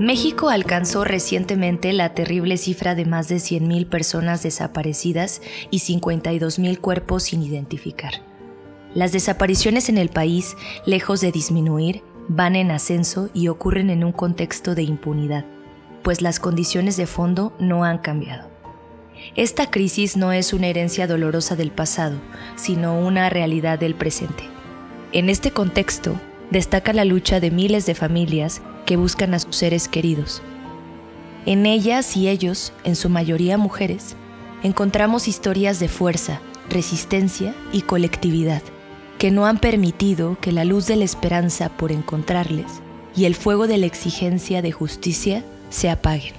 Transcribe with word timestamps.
México 0.00 0.48
alcanzó 0.48 1.02
recientemente 1.02 1.92
la 1.92 2.14
terrible 2.14 2.56
cifra 2.56 2.94
de 2.94 3.04
más 3.04 3.26
de 3.26 3.36
100.000 3.36 3.88
personas 3.88 4.44
desaparecidas 4.44 5.42
y 5.70 5.80
52.000 5.80 6.78
cuerpos 6.78 7.24
sin 7.24 7.42
identificar. 7.42 8.22
Las 8.94 9.10
desapariciones 9.10 9.88
en 9.88 9.98
el 9.98 10.08
país, 10.08 10.56
lejos 10.86 11.20
de 11.20 11.32
disminuir, 11.32 12.02
van 12.28 12.54
en 12.54 12.70
ascenso 12.70 13.28
y 13.34 13.48
ocurren 13.48 13.90
en 13.90 14.04
un 14.04 14.12
contexto 14.12 14.76
de 14.76 14.84
impunidad, 14.84 15.44
pues 16.04 16.22
las 16.22 16.38
condiciones 16.38 16.96
de 16.96 17.06
fondo 17.06 17.52
no 17.58 17.82
han 17.82 17.98
cambiado. 17.98 18.48
Esta 19.34 19.68
crisis 19.68 20.16
no 20.16 20.32
es 20.32 20.52
una 20.52 20.68
herencia 20.68 21.08
dolorosa 21.08 21.56
del 21.56 21.72
pasado, 21.72 22.20
sino 22.54 23.00
una 23.00 23.30
realidad 23.30 23.80
del 23.80 23.96
presente. 23.96 24.44
En 25.10 25.28
este 25.28 25.50
contexto, 25.50 26.20
destaca 26.52 26.92
la 26.92 27.04
lucha 27.04 27.40
de 27.40 27.50
miles 27.50 27.84
de 27.84 27.96
familias 27.96 28.62
que 28.88 28.96
buscan 28.96 29.34
a 29.34 29.38
sus 29.38 29.54
seres 29.54 29.86
queridos. 29.86 30.40
En 31.44 31.66
ellas 31.66 32.16
y 32.16 32.26
ellos, 32.26 32.72
en 32.84 32.96
su 32.96 33.10
mayoría 33.10 33.58
mujeres, 33.58 34.16
encontramos 34.62 35.28
historias 35.28 35.78
de 35.78 35.88
fuerza, 35.88 36.40
resistencia 36.70 37.54
y 37.70 37.82
colectividad 37.82 38.62
que 39.18 39.30
no 39.30 39.44
han 39.44 39.58
permitido 39.58 40.38
que 40.40 40.52
la 40.52 40.64
luz 40.64 40.86
de 40.86 40.96
la 40.96 41.04
esperanza 41.04 41.68
por 41.68 41.92
encontrarles 41.92 42.80
y 43.14 43.26
el 43.26 43.34
fuego 43.34 43.66
de 43.66 43.76
la 43.76 43.84
exigencia 43.84 44.62
de 44.62 44.72
justicia 44.72 45.44
se 45.68 45.90
apaguen. 45.90 46.32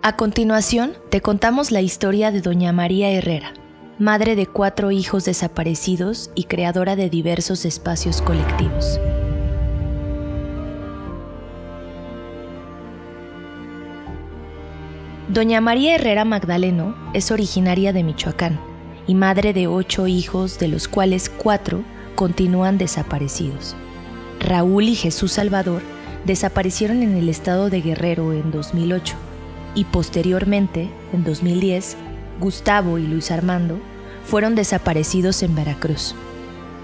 A 0.00 0.16
continuación, 0.16 0.94
te 1.10 1.20
contamos 1.20 1.72
la 1.72 1.82
historia 1.82 2.30
de 2.30 2.40
Doña 2.40 2.72
María 2.72 3.10
Herrera, 3.10 3.52
madre 3.98 4.34
de 4.34 4.46
cuatro 4.46 4.92
hijos 4.92 5.26
desaparecidos 5.26 6.30
y 6.34 6.44
creadora 6.44 6.96
de 6.96 7.10
diversos 7.10 7.66
espacios 7.66 8.22
colectivos. 8.22 8.98
Doña 15.32 15.60
María 15.60 15.94
Herrera 15.94 16.24
Magdaleno 16.24 16.96
es 17.14 17.30
originaria 17.30 17.92
de 17.92 18.02
Michoacán 18.02 18.58
y 19.06 19.14
madre 19.14 19.52
de 19.52 19.68
ocho 19.68 20.08
hijos, 20.08 20.58
de 20.58 20.66
los 20.66 20.88
cuales 20.88 21.30
cuatro 21.30 21.84
continúan 22.16 22.78
desaparecidos. 22.78 23.76
Raúl 24.40 24.88
y 24.88 24.96
Jesús 24.96 25.30
Salvador 25.30 25.82
desaparecieron 26.24 27.04
en 27.04 27.16
el 27.16 27.28
estado 27.28 27.70
de 27.70 27.80
Guerrero 27.80 28.32
en 28.32 28.50
2008 28.50 29.14
y 29.76 29.84
posteriormente, 29.84 30.90
en 31.12 31.22
2010, 31.22 31.96
Gustavo 32.40 32.98
y 32.98 33.06
Luis 33.06 33.30
Armando 33.30 33.78
fueron 34.24 34.56
desaparecidos 34.56 35.44
en 35.44 35.54
Veracruz. 35.54 36.16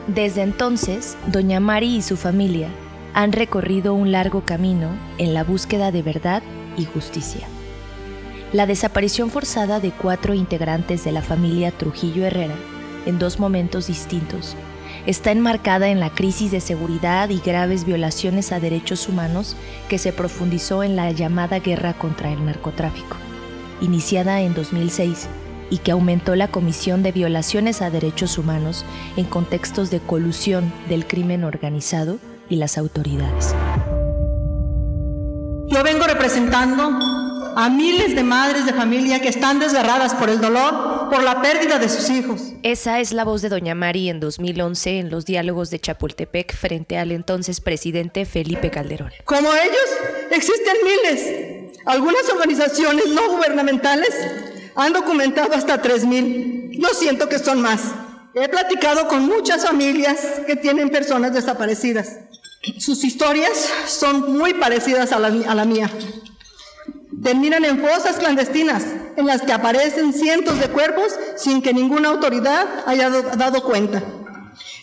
Desde 0.07 0.43
entonces, 0.43 1.17
Doña 1.27 1.59
Mari 1.59 1.97
y 1.97 2.03
su 2.03 2.17
familia 2.17 2.69
han 3.13 3.33
recorrido 3.33 3.93
un 3.93 4.13
largo 4.13 4.45
camino 4.45 4.91
en 5.19 5.35
la 5.35 5.43
búsqueda 5.43 5.91
de 5.91 6.03
verdad 6.03 6.45
y 6.77 6.85
justicia. 6.85 7.49
La 8.57 8.65
desaparición 8.65 9.29
forzada 9.29 9.81
de 9.81 9.91
cuatro 9.91 10.33
integrantes 10.33 11.05
de 11.05 11.13
la 11.13 11.21
familia 11.21 11.73
Trujillo 11.73 12.25
Herrera, 12.25 12.55
en 13.05 13.19
dos 13.19 13.39
momentos 13.39 13.89
distintos, 13.89 14.57
está 15.05 15.31
enmarcada 15.31 15.89
en 15.89 16.01
la 16.01 16.09
crisis 16.09 16.53
de 16.53 16.63
seguridad 16.63 17.29
y 17.29 17.39
graves 17.41 17.85
violaciones 17.85 18.53
a 18.53 18.59
derechos 18.59 19.11
humanos 19.11 19.57
que 19.91 19.99
se 19.99 20.11
profundizó 20.11 20.83
en 20.83 20.97
la 20.97 21.13
llamada 21.13 21.59
guerra 21.59 21.93
contra 21.99 22.33
el 22.33 22.47
narcotráfico, 22.47 23.19
iniciada 23.83 24.41
en 24.41 24.55
2006 24.55 25.29
y 25.69 25.77
que 25.77 25.91
aumentó 25.91 26.35
la 26.35 26.49
comisión 26.49 27.03
de 27.03 27.13
violaciones 27.13 27.83
a 27.83 27.91
derechos 27.91 28.39
humanos 28.39 28.87
en 29.19 29.27
contextos 29.27 29.91
de 29.91 30.01
colusión 30.01 30.73
del 30.89 31.07
crimen 31.07 31.45
organizado 31.45 32.17
y 32.49 32.57
las 32.57 32.79
autoridades. 32.79 33.55
Yo 35.69 35.83
vengo 35.85 36.07
representando 36.07 37.36
a 37.57 37.71
miles 37.71 38.15
de 38.15 38.23
madres 38.23 38.67
de 38.67 38.75
familia 38.75 39.19
que 39.19 39.29
están 39.29 39.59
desgarradas 39.59 40.15
por 40.15 40.29
el 40.29 40.43
dolor, 40.43 41.09
por 41.11 41.23
la 41.23 41.41
pérdida 41.41 41.79
de 41.79 41.89
sus 41.89 42.11
hijos. 42.11 42.53
Esa 42.63 43.01
es 43.01 43.15
la 43.15 43.25
voz 43.25 43.41
de 43.41 43.49
Doña 43.49 43.75
Mari 43.75 44.11
en 44.11 44.21
2011 44.21 44.99
en 44.99 45.11
los 45.11 45.25
diálogos 45.25 45.71
de 45.71 45.81
Chapultepec 45.81 46.55
frente 46.55 46.99
al 46.99 47.13
entonces 47.13 47.63
presidente 47.63 48.27
Felipe 48.27 48.71
Calderón. 48.71 49.11
Como 49.25 49.49
ellos, 49.55 49.89
existen 50.33 50.77
miles. 50.85 51.73
Algunas 51.87 52.29
organizaciones 52.31 53.07
no 53.09 53.31
gubernamentales 53.31 54.11
han 54.75 54.93
documentado 54.93 55.55
hasta 55.55 55.83
3.000. 55.83 56.79
Yo 56.79 56.89
siento 56.89 57.27
que 57.27 57.39
son 57.39 57.63
más. 57.63 57.81
He 58.35 58.51
platicado 58.51 59.09
con 59.09 59.25
muchas 59.25 59.65
familias 59.65 60.19
que 60.47 60.57
tienen 60.57 60.91
personas 60.91 61.33
desaparecidas. 61.33 62.19
Sus 62.79 63.03
historias 63.03 63.73
son 63.87 64.37
muy 64.37 64.53
parecidas 64.53 65.13
a 65.13 65.19
la, 65.19 65.29
a 65.29 65.55
la 65.55 65.65
mía 65.65 65.91
terminan 67.23 67.65
en 67.65 67.81
fosas 67.81 68.17
clandestinas 68.17 68.85
en 69.17 69.27
las 69.27 69.43
que 69.43 69.53
aparecen 69.53 70.13
cientos 70.13 70.59
de 70.61 70.69
cuerpos 70.69 71.19
sin 71.37 71.63
que 71.63 71.73
ninguna 71.73 72.09
autoridad 72.09 72.67
haya 72.87 73.11
dado 73.11 73.63
cuenta. 73.63 74.03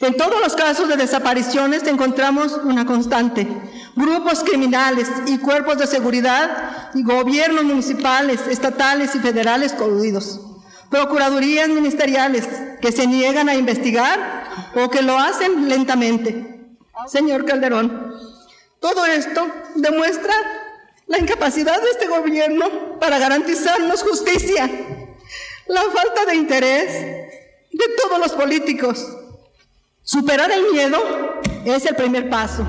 En 0.01 0.17
todos 0.17 0.41
los 0.41 0.55
casos 0.55 0.87
de 0.89 0.97
desapariciones 0.97 1.87
encontramos 1.87 2.59
una 2.63 2.85
constante. 2.85 3.47
Grupos 3.95 4.43
criminales 4.43 5.07
y 5.27 5.37
cuerpos 5.37 5.77
de 5.77 5.87
seguridad 5.87 6.91
y 6.93 7.03
gobiernos 7.03 7.63
municipales, 7.63 8.41
estatales 8.49 9.15
y 9.15 9.19
federales 9.19 9.73
coludidos. 9.73 10.41
Procuradurías 10.89 11.69
ministeriales 11.69 12.47
que 12.81 12.91
se 12.91 13.07
niegan 13.07 13.49
a 13.49 13.55
investigar 13.55 14.43
o 14.75 14.89
que 14.89 15.01
lo 15.01 15.17
hacen 15.17 15.69
lentamente. 15.69 16.75
Señor 17.07 17.45
Calderón, 17.45 18.13
todo 18.79 19.05
esto 19.05 19.47
demuestra 19.75 20.33
la 21.13 21.19
incapacidad 21.19 21.79
de 21.79 21.89
este 21.91 22.07
gobierno 22.07 22.97
para 22.99 23.19
garantizarnos 23.19 24.01
justicia, 24.01 24.67
la 25.67 25.81
falta 25.81 26.25
de 26.25 26.35
interés 26.35 26.91
de 27.71 27.85
todos 28.01 28.17
los 28.17 28.31
políticos. 28.31 29.07
Superar 30.01 30.49
el 30.49 30.71
miedo 30.71 30.97
es 31.65 31.85
el 31.85 31.95
primer 31.95 32.31
paso. 32.31 32.65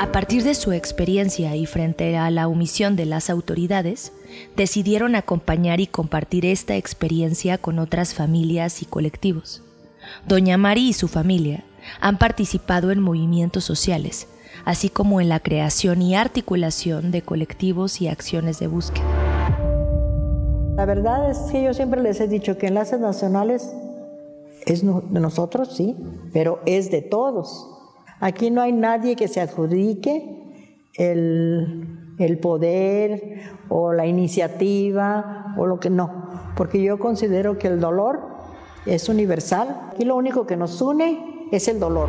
A 0.00 0.10
partir 0.10 0.42
de 0.42 0.56
su 0.56 0.72
experiencia 0.72 1.54
y 1.54 1.64
frente 1.66 2.16
a 2.16 2.28
la 2.32 2.48
omisión 2.48 2.96
de 2.96 3.06
las 3.06 3.30
autoridades, 3.30 4.10
decidieron 4.56 5.14
acompañar 5.14 5.78
y 5.80 5.86
compartir 5.86 6.44
esta 6.44 6.74
experiencia 6.74 7.56
con 7.56 7.78
otras 7.78 8.14
familias 8.14 8.82
y 8.82 8.84
colectivos. 8.84 9.62
Doña 10.26 10.58
Mari 10.58 10.88
y 10.88 10.92
su 10.92 11.06
familia 11.06 11.62
han 12.00 12.18
participado 12.18 12.90
en 12.90 13.00
movimientos 13.00 13.64
sociales, 13.64 14.28
así 14.64 14.88
como 14.88 15.20
en 15.20 15.28
la 15.28 15.40
creación 15.40 16.02
y 16.02 16.14
articulación 16.14 17.10
de 17.10 17.22
colectivos 17.22 18.00
y 18.00 18.08
acciones 18.08 18.58
de 18.58 18.66
búsqueda. 18.66 19.06
La 20.76 20.84
verdad 20.84 21.30
es 21.30 21.38
que 21.50 21.64
yo 21.64 21.74
siempre 21.74 22.00
les 22.02 22.20
he 22.20 22.28
dicho 22.28 22.56
que 22.56 22.68
enlaces 22.68 23.00
nacionales 23.00 23.72
es 24.64 24.84
de 24.84 25.20
nosotros, 25.20 25.74
sí, 25.76 25.96
pero 26.32 26.60
es 26.66 26.90
de 26.90 27.02
todos. 27.02 27.68
Aquí 28.20 28.50
no 28.50 28.60
hay 28.60 28.72
nadie 28.72 29.16
que 29.16 29.28
se 29.28 29.40
adjudique 29.40 30.84
el, 30.94 32.14
el 32.18 32.38
poder 32.38 33.40
o 33.68 33.92
la 33.92 34.06
iniciativa 34.06 35.54
o 35.56 35.66
lo 35.66 35.80
que 35.80 35.90
no, 35.90 36.52
porque 36.56 36.82
yo 36.82 36.98
considero 36.98 37.58
que 37.58 37.68
el 37.68 37.80
dolor 37.80 38.37
es 38.88 39.08
universal. 39.08 39.80
Aquí 39.92 40.04
lo 40.04 40.16
único 40.16 40.46
que 40.46 40.56
nos 40.56 40.80
une 40.80 41.46
es 41.52 41.68
el 41.68 41.78
dolor. 41.78 42.08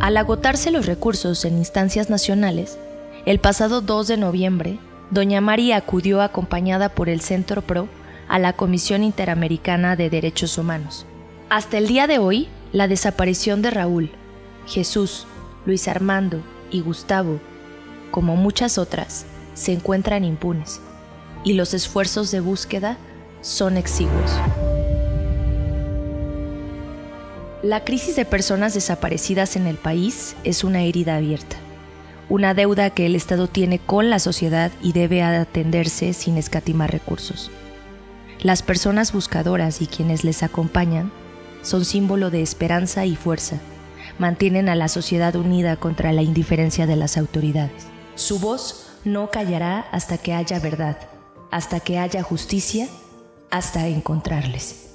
Al 0.00 0.16
agotarse 0.16 0.70
los 0.70 0.86
recursos 0.86 1.44
en 1.44 1.58
instancias 1.58 2.08
nacionales, 2.10 2.78
el 3.26 3.40
pasado 3.40 3.80
2 3.80 4.08
de 4.08 4.16
noviembre, 4.16 4.78
Doña 5.10 5.40
María 5.40 5.76
acudió 5.76 6.22
acompañada 6.22 6.88
por 6.90 7.08
el 7.08 7.20
Centro 7.20 7.62
PRO 7.62 7.88
a 8.28 8.38
la 8.38 8.52
Comisión 8.52 9.02
Interamericana 9.02 9.96
de 9.96 10.10
Derechos 10.10 10.58
Humanos. 10.58 11.06
Hasta 11.48 11.78
el 11.78 11.88
día 11.88 12.06
de 12.06 12.18
hoy, 12.18 12.48
la 12.72 12.88
desaparición 12.88 13.62
de 13.62 13.70
Raúl, 13.70 14.10
Jesús, 14.66 15.26
Luis 15.64 15.88
Armando 15.88 16.42
y 16.70 16.82
Gustavo, 16.82 17.40
como 18.10 18.36
muchas 18.36 18.78
otras, 18.78 19.26
se 19.54 19.72
encuentran 19.72 20.24
impunes 20.24 20.80
y 21.44 21.54
los 21.54 21.74
esfuerzos 21.74 22.30
de 22.30 22.40
búsqueda 22.40 22.98
son 23.40 23.76
exiguos. 23.76 24.30
La 27.62 27.82
crisis 27.82 28.14
de 28.14 28.24
personas 28.24 28.72
desaparecidas 28.74 29.56
en 29.56 29.66
el 29.66 29.76
país 29.76 30.36
es 30.44 30.62
una 30.62 30.82
herida 30.82 31.16
abierta, 31.16 31.56
una 32.28 32.54
deuda 32.54 32.90
que 32.90 33.04
el 33.04 33.16
Estado 33.16 33.48
tiene 33.48 33.80
con 33.80 34.10
la 34.10 34.20
sociedad 34.20 34.70
y 34.80 34.92
debe 34.92 35.24
atenderse 35.24 36.12
sin 36.12 36.36
escatimar 36.36 36.92
recursos. 36.92 37.50
Las 38.40 38.62
personas 38.62 39.12
buscadoras 39.12 39.82
y 39.82 39.88
quienes 39.88 40.22
les 40.22 40.44
acompañan 40.44 41.10
son 41.62 41.84
símbolo 41.84 42.30
de 42.30 42.42
esperanza 42.42 43.06
y 43.06 43.16
fuerza, 43.16 43.56
mantienen 44.20 44.68
a 44.68 44.76
la 44.76 44.86
sociedad 44.86 45.34
unida 45.34 45.74
contra 45.74 46.12
la 46.12 46.22
indiferencia 46.22 46.86
de 46.86 46.94
las 46.94 47.16
autoridades. 47.16 47.88
Su 48.14 48.38
voz 48.38 48.92
no 49.04 49.32
callará 49.32 49.80
hasta 49.90 50.16
que 50.16 50.32
haya 50.32 50.60
verdad, 50.60 50.96
hasta 51.50 51.80
que 51.80 51.98
haya 51.98 52.22
justicia, 52.22 52.86
hasta 53.50 53.88
encontrarles. 53.88 54.87